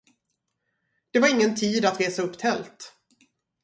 [1.11, 2.93] Det var ingen tid att resa upp tält.